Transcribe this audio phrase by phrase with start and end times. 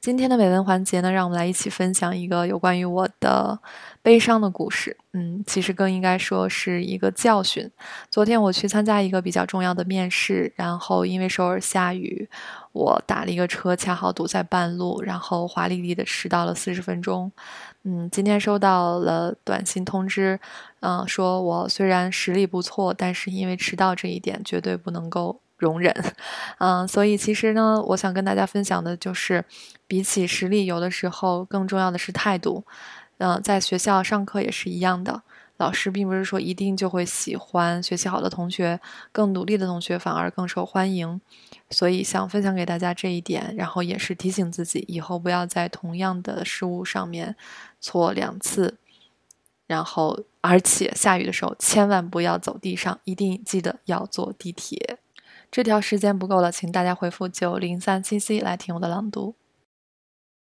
[0.00, 3.60] 今天的美文环节呢，让我们来一起分享一个有关于我的
[4.00, 4.96] 悲伤的故事。
[5.12, 7.70] 嗯，其实更应该说是一个教训。
[8.08, 12.26] 昨天我去参加一个比较重要的面试，然后因为首尔下雨，
[12.72, 17.30] 我打了一个车，恰好堵在半路，然后华丽丽的迟到了四十分钟。
[17.82, 20.40] 嗯，今天收到了短信通知，
[20.80, 25.38] 嗯，说我虽然实力不错，但是因为迟到这一点，绝对不能够。
[25.60, 25.94] 容忍，
[26.58, 29.44] 嗯，所以其实呢，我想跟大家分享的就是，
[29.86, 32.64] 比起实力，有的时候更重要的是态度。
[33.18, 35.22] 嗯，在学校上课也是一样的，
[35.58, 38.80] 老师并不是说一定就会喜欢学习好的同学，
[39.12, 41.20] 更努力的同学反而更受欢迎。
[41.68, 47.36] 所以想分享给大家这一点，然后也是提醒自己，以后不要在同样的事物上面
[47.80, 48.78] 错两次。
[49.66, 54.98] 然后，而且下雨的时候千万不要走地上，一定记得要坐地铁。
[55.50, 59.39] 这条时间不够了，请大家回复九零三七 C 来听我的朗读。